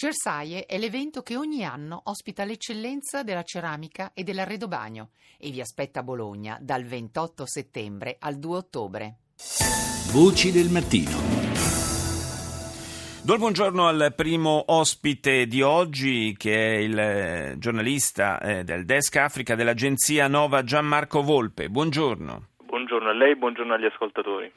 Cersaie 0.00 0.64
è 0.64 0.78
l'evento 0.78 1.22
che 1.22 1.36
ogni 1.36 1.62
anno 1.62 2.00
ospita 2.04 2.44
l'eccellenza 2.44 3.22
della 3.22 3.42
ceramica 3.42 4.12
e 4.14 4.24
dell'arredobagno 4.24 5.10
e 5.36 5.50
vi 5.50 5.60
aspetta 5.60 6.00
a 6.00 6.02
Bologna 6.02 6.56
dal 6.58 6.84
28 6.84 7.44
settembre 7.46 8.16
al 8.18 8.38
2 8.38 8.56
ottobre. 8.56 9.16
Voci 10.10 10.52
del 10.52 10.70
mattino. 10.70 11.18
Do 13.20 13.32
il 13.34 13.38
buongiorno 13.40 13.86
al 13.86 14.14
primo 14.16 14.64
ospite 14.68 15.46
di 15.46 15.60
oggi, 15.60 16.34
che 16.34 16.54
è 16.54 16.78
il 16.78 16.98
eh, 16.98 17.54
giornalista 17.58 18.40
eh, 18.40 18.64
del 18.64 18.86
Desk 18.86 19.14
Africa 19.16 19.54
dell'agenzia 19.54 20.28
Nova 20.28 20.64
Gianmarco 20.64 21.22
Volpe. 21.22 21.68
Buongiorno. 21.68 22.49
Buongiorno 22.70 23.08
a 23.08 23.12
lei, 23.12 23.34
buongiorno 23.34 23.74
agli 23.74 23.86
ascoltatori. 23.86 24.52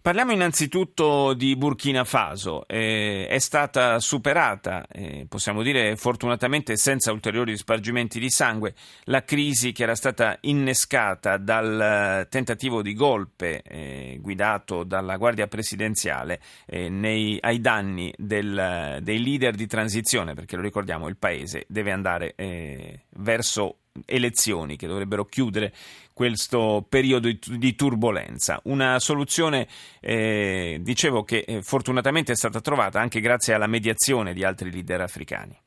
Parliamo 0.00 0.32
innanzitutto 0.32 1.34
di 1.34 1.56
Burkina 1.56 2.04
Faso. 2.04 2.66
Eh, 2.66 3.26
è 3.28 3.38
stata 3.38 3.98
superata, 3.98 4.86
eh, 4.90 5.26
possiamo 5.28 5.62
dire 5.62 5.94
fortunatamente 5.96 6.78
senza 6.78 7.12
ulteriori 7.12 7.54
spargimenti 7.58 8.18
di 8.18 8.30
sangue, 8.30 8.72
la 9.04 9.24
crisi 9.24 9.72
che 9.72 9.82
era 9.82 9.94
stata 9.94 10.38
innescata 10.40 11.36
dal 11.36 12.26
tentativo 12.30 12.80
di 12.80 12.94
golpe 12.94 13.60
eh, 13.60 14.16
guidato 14.22 14.82
dalla 14.82 15.18
Guardia 15.18 15.46
Presidenziale 15.46 16.40
eh, 16.64 16.88
nei, 16.88 17.36
ai 17.42 17.60
danni 17.60 18.10
del, 18.16 19.00
dei 19.02 19.22
leader 19.22 19.54
di 19.54 19.66
transizione, 19.66 20.32
perché 20.32 20.56
lo 20.56 20.62
ricordiamo, 20.62 21.08
il 21.08 21.18
paese 21.18 21.66
deve 21.68 21.92
andare 21.92 22.32
eh, 22.36 23.00
verso 23.16 23.79
elezioni 24.06 24.76
che 24.76 24.86
dovrebbero 24.86 25.24
chiudere 25.24 25.72
questo 26.14 26.84
periodo 26.88 27.28
di 27.28 27.74
turbolenza. 27.74 28.60
Una 28.64 28.98
soluzione, 28.98 29.66
eh, 30.00 30.78
dicevo, 30.80 31.22
che 31.22 31.44
eh, 31.46 31.62
fortunatamente 31.62 32.32
è 32.32 32.36
stata 32.36 32.60
trovata 32.60 33.00
anche 33.00 33.20
grazie 33.20 33.54
alla 33.54 33.66
mediazione 33.66 34.32
di 34.32 34.44
altri 34.44 34.70
leader 34.70 35.00
africani. 35.00 35.58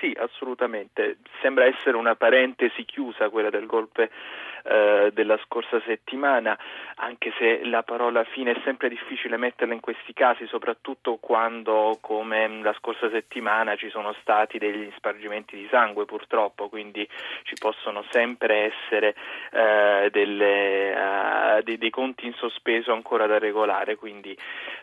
Sì, 0.00 0.14
assolutamente. 0.18 1.18
Sembra 1.40 1.64
essere 1.64 1.96
una 1.96 2.14
parentesi 2.14 2.84
chiusa 2.84 3.30
quella 3.30 3.50
del 3.50 3.66
golpe 3.66 4.10
eh, 4.64 5.10
della 5.12 5.38
scorsa 5.44 5.80
settimana, 5.84 6.58
anche 6.96 7.32
se 7.38 7.64
la 7.64 7.82
parola 7.82 8.24
fine 8.24 8.52
è 8.52 8.60
sempre 8.64 8.88
difficile 8.88 9.36
metterla 9.36 9.74
in 9.74 9.80
questi 9.80 10.12
casi, 10.12 10.46
soprattutto 10.46 11.16
quando 11.16 11.98
come 12.00 12.62
la 12.62 12.74
scorsa 12.78 13.10
settimana 13.10 13.76
ci 13.76 13.90
sono 13.90 14.14
stati 14.20 14.58
degli 14.58 14.90
spargimenti 14.96 15.56
di 15.56 15.68
sangue 15.70 16.04
purtroppo, 16.04 16.68
quindi 16.68 17.06
ci 17.42 17.54
possono 17.58 18.04
sempre 18.10 18.72
essere 18.72 19.14
eh, 19.52 20.08
delle, 20.10 20.94
uh, 20.94 21.62
dei, 21.62 21.78
dei, 21.78 21.90
conti 21.90 22.26
in 22.26 22.34
sospeso 22.34 22.92
ancora 22.92 23.26
da 23.26 23.38
regolare. 23.38 23.96
Quindi, 23.96 24.36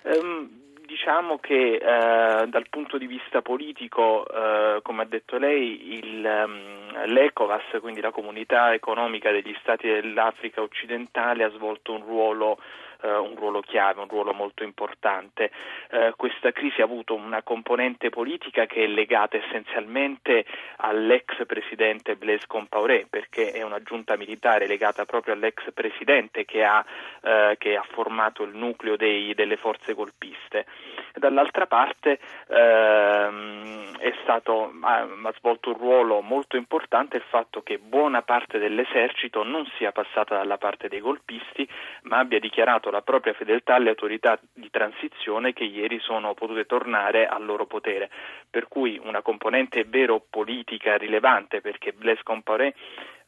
um, 0.04 0.50
diciamo 0.92 1.40
che 1.40 1.76
eh, 1.76 2.48
dal 2.48 2.66
punto 2.70 2.98
di 2.98 3.08
vista 3.08 3.42
politico, 3.42 4.28
eh, 4.28 4.80
come 4.82 5.04
ha 5.04 5.06
detto 5.06 5.38
lei, 5.38 5.98
il, 5.98 6.26
um, 6.26 6.91
l'ECOVAS, 7.06 7.80
quindi 7.80 8.02
la 8.02 8.12
comunità 8.12 8.74
economica 8.74 9.32
degli 9.32 9.56
stati 9.62 9.88
dell'Africa 9.88 10.62
occidentale, 10.62 11.44
ha 11.44 11.50
svolto 11.52 11.94
un 11.94 12.04
ruolo 12.04 12.58
eh, 13.02 13.16
un 13.18 13.36
ruolo 13.36 13.62
chiave, 13.62 14.02
un 14.02 14.08
ruolo 14.08 14.34
molto 14.34 14.64
importante. 14.64 15.52
Eh, 15.90 16.14
questa 16.16 16.52
crisi 16.52 16.82
ha 16.82 16.86
avuto 16.86 17.16
una 17.16 17.42
componente 17.42 18.10
politica 18.10 18.66
che 18.66 18.84
è 18.84 18.88
legata 18.88 19.38
essenzialmente 19.38 20.46
all'ex 20.78 21.46
presidente 21.46 22.16
Blaise 22.16 22.46
Compaoré, 22.48 23.08
perché 23.10 23.52
è 23.52 23.64
una 23.64 23.82
giunta 23.82 24.16
militare 24.16 24.68
legata 24.68 25.06
proprio 25.06 25.34
all'ex 25.34 25.72
presidente 25.74 26.46
che 26.46 26.64
ha, 26.64 26.84
eh, 27.24 27.56
che 27.58 27.76
ha 27.76 27.86
formato 27.92 28.44
il 28.44 28.56
nucleo 28.56 28.96
dei, 28.96 29.34
delle 29.34 29.58
forze 29.58 29.94
golpiste. 29.94 30.66
Dall'altra 31.14 31.66
parte 31.66 32.20
ehm, 32.48 34.00
stato, 34.22 34.72
ha, 34.82 35.00
ha 35.02 35.34
svolto 35.38 35.72
un 35.72 35.78
ruolo 35.78 36.22
molto 36.22 36.56
importante 36.56 36.81
il 37.18 37.24
fatto 37.30 37.62
che 37.62 37.78
buona 37.78 38.22
parte 38.22 38.58
dell'esercito 38.58 39.44
non 39.44 39.66
sia 39.78 39.92
passata 39.92 40.36
dalla 40.36 40.58
parte 40.58 40.88
dei 40.88 41.00
golpisti, 41.00 41.68
ma 42.04 42.20
abbia 42.20 42.40
dichiarato 42.40 42.90
la 42.90 43.02
propria 43.02 43.34
fedeltà 43.34 43.76
alle 43.76 43.90
autorità 43.90 44.40
di 44.54 44.70
transizione 44.70 45.54
che 45.54 45.64
ieri 45.64 46.00
sono 46.00 46.34
potute 46.34 46.66
tornare 46.66 47.28
al 47.28 47.46
loro 47.46 47.66
potere. 47.66 48.10
Per 48.50 48.68
cui 48.68 49.00
una 49.04 49.22
componente 49.22 49.84
vero 49.86 50.24
politica 50.30 50.98
rilevante 50.98 51.62
perché 51.62 51.94
Blaise 51.94 52.24
Compaoré 52.24 52.74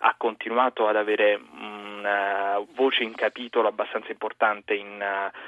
ha 0.05 0.15
continuato 0.17 0.87
ad 0.87 0.97
avere 0.97 1.39
una 1.53 2.61
voce 2.75 3.03
in 3.03 3.15
capitolo 3.15 3.69
abbastanza 3.69 4.11
importante 4.11 4.73
in, 4.73 5.01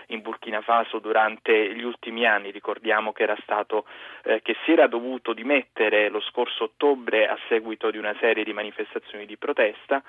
in, 0.07 0.21
Burkina 0.21 0.61
Faso 0.61 0.99
durante 0.99 1.75
gli 1.75 1.83
ultimi 1.83 2.25
anni. 2.25 2.51
Ricordiamo 2.51 3.11
che, 3.11 3.27
stato, 3.41 3.85
eh, 4.23 4.41
che 4.41 4.55
si 4.63 4.71
era 4.71 4.88
dovuto 4.88 5.33
dimettere 5.33 6.07
lo 6.07 6.21
scorso 6.21 6.66
ottobre 6.66 7.27
a 7.27 7.38
seguito 7.49 7.91
di 7.91 7.97
una 7.97 8.16
serie 8.19 8.45
di 8.45 8.53
manifestazioni 8.53 9.25
di 9.25 9.35
protesta 9.35 10.01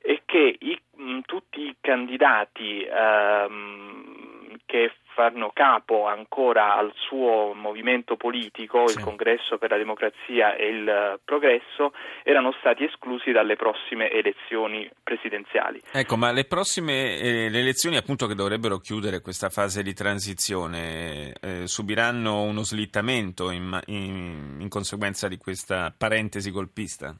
e 0.00 0.22
che 0.24 0.56
i, 0.58 0.80
mh, 0.96 1.20
tutti 1.26 1.60
i 1.60 1.76
candidati 1.78 2.82
ehm, 2.82 4.56
che 4.64 4.92
fanno 5.20 5.50
capo 5.52 6.06
ancora 6.06 6.76
al 6.76 6.92
suo 6.94 7.52
movimento 7.52 8.16
politico, 8.16 8.86
sì. 8.86 8.96
il 8.96 9.04
Congresso 9.04 9.58
per 9.58 9.68
la 9.68 9.76
Democrazia 9.76 10.54
e 10.54 10.68
il 10.68 11.20
Progresso, 11.22 11.92
erano 12.22 12.54
stati 12.58 12.84
esclusi 12.84 13.30
dalle 13.30 13.56
prossime 13.56 14.10
elezioni 14.10 14.90
presidenziali. 15.02 15.82
Ecco, 15.92 16.16
ma 16.16 16.32
le 16.32 16.46
prossime 16.46 17.18
eh, 17.18 17.50
le 17.50 17.58
elezioni 17.58 17.96
appunto 17.96 18.26
che 18.26 18.34
dovrebbero 18.34 18.78
chiudere 18.78 19.20
questa 19.20 19.50
fase 19.50 19.82
di 19.82 19.92
transizione 19.92 21.34
eh, 21.38 21.66
subiranno 21.66 22.40
uno 22.40 22.62
slittamento 22.62 23.50
in, 23.50 23.78
in, 23.86 24.56
in 24.58 24.68
conseguenza 24.70 25.28
di 25.28 25.36
questa 25.36 25.92
parentesi 25.96 26.50
golpista? 26.50 27.14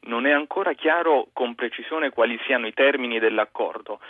Non 0.00 0.26
è 0.26 0.32
ancora 0.32 0.72
chiaro 0.72 1.28
con 1.32 1.54
precisione 1.54 2.10
quali 2.10 2.36
siano 2.46 2.66
i 2.66 2.72
termini 2.72 3.20
dell'accordo. 3.20 4.00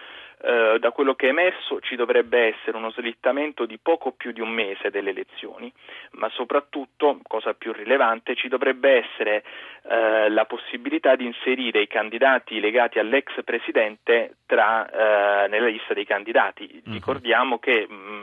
Eh, 0.41 0.79
da 0.79 0.93
quello 0.93 1.15
che 1.15 1.27
è 1.27 1.31
emerso 1.31 1.81
ci 1.81 1.97
dovrebbe 1.97 2.55
essere 2.55 2.77
uno 2.77 2.93
slittamento 2.93 3.67
di 3.67 3.77
poco 3.77 4.13
più 4.13 4.31
di 4.31 4.41
un 4.41 4.51
mese 4.51 4.89
delle 4.91 5.11
elezioni, 5.11 5.73
ma 6.13 6.29
soprattutto, 6.29 7.19
cosa 7.27 7.55
più 7.55 7.73
rilevante, 7.73 8.37
ci 8.37 8.47
dovrebbe 8.47 9.05
essere 9.05 9.43
eh, 9.89 10.29
la 10.29 10.45
possibilità 10.45 11.17
di 11.17 11.25
inserire 11.25 11.81
i 11.81 11.89
candidati 11.89 12.61
legati 12.61 13.01
all'ex 13.01 13.43
presidente 13.43 14.37
tra, 14.47 14.89
eh, 14.89 15.49
nella 15.49 15.67
lista 15.67 15.93
dei 15.93 16.07
candidati. 16.07 16.83
Uh-huh. 16.85 16.93
Ricordiamo 16.93 17.59
che 17.59 17.87
mh, 17.89 17.95
mm, 17.95 18.18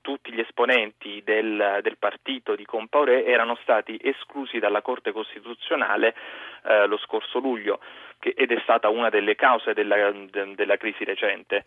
tutti 0.00 0.32
gli 0.32 0.40
esponenti 0.40 1.22
del, 1.24 1.80
del, 1.82 1.96
partito 1.98 2.54
di 2.54 2.64
Compaoré 2.64 3.24
erano 3.24 3.58
stati 3.62 3.98
esclusi 4.02 4.58
dalla 4.58 4.82
Corte 4.82 5.12
Costituzionale 5.12 6.14
eh, 6.64 6.86
lo 6.86 6.98
scorso 6.98 7.38
luglio 7.38 7.80
che, 8.18 8.34
ed 8.36 8.52
è 8.52 8.60
stata 8.62 8.88
una 8.88 9.08
delle 9.10 9.34
cause 9.34 9.72
della, 9.72 10.10
de, 10.10 10.54
della 10.54 10.76
crisi 10.76 11.04
recente. 11.04 11.64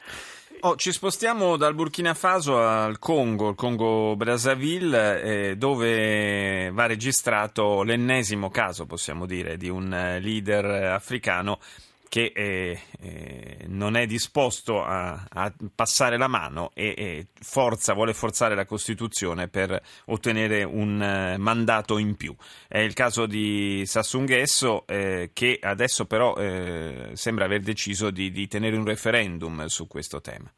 Oh, 0.61 0.75
ci 0.75 0.91
spostiamo 0.91 1.57
dal 1.57 1.75
Burkina 1.75 2.13
Faso 2.13 2.57
al 2.57 2.97
Congo, 2.97 3.49
il 3.49 3.55
Congo 3.55 4.15
Brazzaville, 4.15 5.21
eh, 5.21 5.55
dove 5.57 6.69
va 6.71 6.85
registrato 6.85 7.83
l'ennesimo 7.83 8.49
caso, 8.49 8.85
possiamo 8.85 9.25
dire, 9.25 9.57
di 9.57 9.69
un 9.69 9.93
eh, 9.93 10.19
leader 10.21 10.65
africano 10.93 11.59
che 12.07 12.31
eh, 12.33 12.79
eh, 13.01 13.65
non 13.67 13.95
è 13.95 14.05
disposto 14.05 14.83
a, 14.83 15.25
a, 15.29 15.53
passare 15.73 16.17
la 16.17 16.27
mano 16.27 16.71
e, 16.73 16.93
e 16.97 17.27
forza, 17.41 17.93
vuole 17.93 18.13
forzare 18.13 18.55
la 18.55 18.65
Costituzione 18.65 19.47
per 19.47 19.81
ottenere 20.05 20.63
un 20.63 20.99
uh, 20.99 21.41
mandato 21.41 21.97
in 21.97 22.15
più. 22.15 22.35
È 22.67 22.79
il 22.79 22.93
caso 22.93 23.25
di 23.25 23.83
Sassunghesso 23.85 24.85
eh, 24.87 25.31
che 25.33 25.59
adesso 25.61 26.05
però 26.05 26.35
eh, 26.35 27.11
sembra 27.13 27.45
aver 27.45 27.61
deciso 27.61 28.11
di, 28.11 28.31
di 28.31 28.47
tenere 28.47 28.75
un 28.77 28.85
referendum 28.85 29.65
su 29.65 29.87
questo 29.87 30.21
tema. 30.21 30.51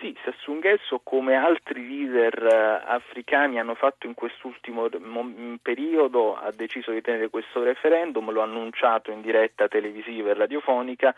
Sì, 0.00 0.14
Sassungesso, 0.44 1.00
come 1.02 1.36
altri 1.36 1.88
leader 1.88 2.82
uh, 2.84 2.90
africani 2.90 3.58
hanno 3.58 3.74
fatto 3.74 4.06
in 4.06 4.12
quest'ultimo 4.12 4.90
mo- 4.98 5.56
periodo, 5.62 6.36
ha 6.36 6.52
deciso 6.52 6.90
di 6.90 7.00
tenere 7.00 7.30
questo 7.30 7.62
referendum, 7.62 8.30
lo 8.30 8.42
ha 8.42 8.44
annunciato 8.44 9.10
in 9.10 9.22
diretta 9.22 9.68
televisiva 9.68 10.28
e 10.28 10.34
radiofonica, 10.34 11.14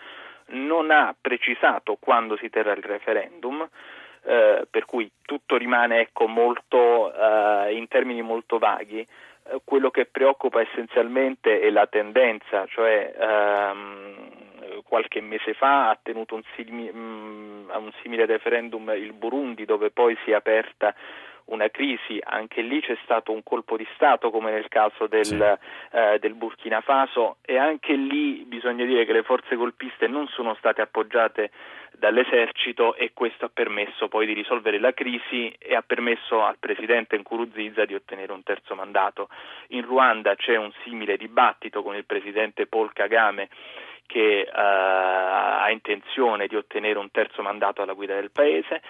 non 0.51 0.93
ha 0.93 1.13
precisato 1.21 1.97
quando 1.99 2.37
si 2.37 2.49
terrà 2.51 2.73
il 2.73 2.85
referendum. 2.85 3.69
Uh, 4.23 4.65
per 4.71 4.85
cui 4.87 5.11
tutto 5.23 5.57
rimane 5.57 6.01
ecco, 6.01 6.29
molto, 6.29 7.13
uh, 7.13 7.71
in 7.71 7.87
termini 7.89 8.23
molto 8.23 8.59
vaghi. 8.59 9.05
quello 9.65 9.91
che 9.91 10.07
preoccupa 10.07 10.61
essenzialmente 10.61 11.61
è 11.61 11.71
la 11.71 11.87
tendenza, 11.87 12.67
cioè 12.67 13.15
um, 13.19 14.36
qualche 14.87 15.21
mese 15.21 15.55
fa 15.55 15.91
ha 15.91 15.99
tenuto 16.01 16.35
un, 16.35 16.43
simile, 16.55 16.93
mm, 16.93 17.71
un 17.71 17.93
simile 18.03 18.27
referendum 18.27 18.93
il 18.97 19.13
Burundi 19.13 19.65
dove 19.65 19.91
poi 19.91 20.17
si 20.25 20.31
è 20.31 20.35
aperta 20.35 20.95
una 21.47 21.69
crisi, 21.69 22.19
anche 22.23 22.61
lì 22.61 22.81
c'è 22.81 22.97
stato 23.05 23.31
un 23.31 23.43
colpo 23.43 23.77
di 23.77 23.87
Stato 23.95 24.31
come 24.31 24.51
nel 24.51 24.67
caso 24.69 25.07
del, 25.07 25.25
sì. 25.25 25.97
eh, 25.97 26.19
del, 26.19 26.35
Burkina 26.35 26.81
Faso 26.81 27.37
e 27.43 27.57
anche 27.57 27.95
lì 27.95 28.45
bisogna 28.47 28.85
dire 28.85 29.05
che 29.05 29.13
le 29.13 29.23
forze 29.23 29.55
golpiste 29.55 30.09
non 30.09 30.27
sono 30.29 30.55
state 30.55 30.81
appoggiate 30.81 31.51
dall'esercito 31.93 32.95
e 32.97 33.13
questo 33.15 33.47
ha 33.47 33.51
permesso 33.53 34.09
poi 34.09 34.27
di 34.27 34.33
risolvere 34.33 34.79
la 34.79 34.93
crisi 34.93 35.55
e 35.59 35.75
ha 35.77 35.83
permesso 35.83 36.43
al 36.43 36.59
presidente 36.59 37.17
Nkurunziza 37.17 37.85
di 37.85 37.95
ottenere 37.95 38.33
un 38.33 38.43
terzo 38.43 38.75
mandato. 38.75 39.29
In 39.69 39.83
Ruanda 39.83 40.35
c'è 40.35 40.57
un 40.57 40.73
simile 40.83 41.17
dibattito 41.17 41.83
con 41.83 41.95
il 41.95 42.05
presidente 42.05 42.67
Paul 42.67 42.93
Kagame 42.93 43.49
che 44.07 44.49
uh, 44.49 44.53
ha 44.55 45.71
intenzione 45.71 46.47
di 46.47 46.57
ottenere 46.57 46.99
un 46.99 47.11
terzo 47.11 47.43
mandato 47.43 47.83
alla 47.83 47.93
guida 47.93 48.15
del 48.15 48.31
paese. 48.31 48.81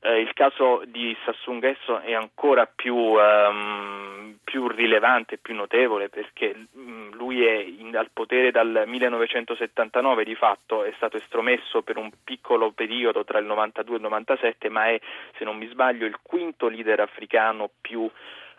Uh, 0.00 0.14
il 0.14 0.32
caso 0.32 0.82
di 0.86 1.14
Sassou 1.24 1.54
Nguesso 1.54 2.00
è 2.00 2.14
ancora 2.14 2.66
più, 2.66 2.94
um, 2.94 4.38
più 4.42 4.66
rilevante, 4.68 5.36
più 5.36 5.54
notevole 5.54 6.08
perché 6.08 6.66
um, 6.72 7.14
lui 7.14 7.44
è 7.44 7.58
in, 7.58 7.94
al 7.94 8.08
potere 8.12 8.50
dal 8.50 8.84
1979 8.86 10.24
di 10.24 10.34
fatto, 10.34 10.84
è 10.84 10.92
stato 10.96 11.18
estromesso 11.18 11.82
per 11.82 11.98
un 11.98 12.10
piccolo 12.24 12.70
periodo 12.70 13.24
tra 13.24 13.38
il 13.38 13.44
92 13.44 13.94
e 13.94 13.96
il 13.98 14.02
97 14.02 14.68
ma 14.70 14.86
è, 14.86 14.98
se 15.36 15.44
non 15.44 15.58
mi 15.58 15.66
sbaglio, 15.66 16.06
il 16.06 16.18
quinto 16.22 16.68
leader 16.68 17.00
africano 17.00 17.68
più 17.80 18.10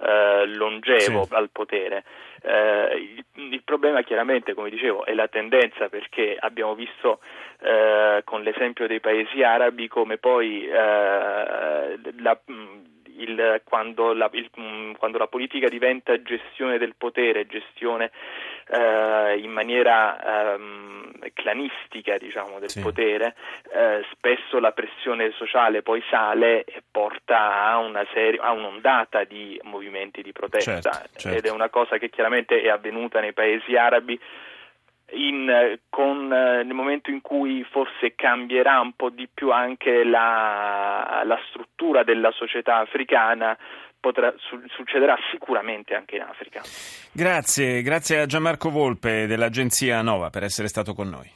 eh, 0.02 0.46
longevo 0.48 1.26
sì. 1.26 1.34
al 1.34 1.50
potere. 1.52 2.04
Eh, 2.44 3.24
il, 3.36 3.54
il, 3.54 3.62
problema 3.64 4.02
chiaramente, 4.02 4.54
come 4.54 4.70
dicevo, 4.70 5.06
è 5.06 5.14
la 5.14 5.28
tendenza 5.28 5.90
perché 5.90 6.36
abbiamo 6.40 6.74
visto 6.74 7.20
eh, 7.60 8.22
con 8.24 8.42
l'esempio 8.42 8.88
dei 8.88 9.00
paesi 9.00 9.44
arabi 9.44 9.88
come 9.88 10.18
poi 10.18 10.66
eh, 10.66 12.00
la, 12.18 12.40
il, 13.22 13.62
quando, 13.64 14.14
la, 14.14 14.30
il, 14.34 14.50
quando, 14.98 15.18
la, 15.18 15.28
politica 15.28 15.68
diventa 15.68 16.22
gestione 16.22 16.78
del 16.78 16.96
potere, 16.98 17.48
gestione 17.48 18.12
eh, 18.68 19.38
in 19.40 19.52
maniera 19.52 20.54
ehm, 20.54 21.12
clanistica 21.34 22.18
diciamo, 22.18 22.60
del 22.60 22.70
sì. 22.70 22.82
potere, 22.82 23.36
eh, 23.74 24.06
spesso 24.12 24.60
la 24.60 24.72
pressione 24.72 25.32
sociale 25.32 25.82
poi 25.82 26.04
sale 26.10 26.64
e 26.64 26.82
porta 26.90 27.66
a, 27.66 27.78
una 27.78 28.06
serie, 28.14 28.40
a 28.40 28.52
un'ondata 28.52 29.24
di 29.24 29.60
movimenti 29.64 30.22
di 30.22 30.32
protesta 30.32 30.92
certo, 30.92 31.20
certo. 31.20 31.38
ed 31.38 31.46
è 31.46 31.52
una 31.52 31.70
cosa 31.70 31.98
che 31.98 32.10
chiaramente 32.10 32.62
è 32.62 32.70
avvenuta 32.70 33.20
nei 33.20 33.34
paesi 33.34 33.76
arabi 33.76 34.20
in, 35.14 35.78
con, 35.90 36.28
nel 36.28 36.74
momento 36.74 37.10
in 37.10 37.22
cui 37.22 37.66
forse 37.70 38.14
cambierà 38.16 38.80
un 38.80 38.94
po' 38.94 39.10
di 39.10 39.28
più 39.32 39.52
anche 39.52 40.04
la, 40.04 41.22
la 41.26 41.40
struttura 41.50 42.04
della 42.04 42.32
società 42.32 42.78
africana, 42.78 43.58
potrà, 44.00 44.34
su, 44.38 44.60
succederà 44.76 45.16
sicuramente 45.32 45.96
anche 45.96 46.16
in 46.16 46.22
Africa. 46.22 46.62
Grazie, 47.12 47.82
grazie 47.82 48.20
a 48.20 48.26
Gianmarco 48.26 48.70
Volpe 48.70 49.28
dell'agenzia 49.28 50.02
Nova 50.02 50.30
per 50.30 50.44
essere 50.44 50.68
stato 50.68 50.94
con 50.94 51.10
noi. 51.10 51.30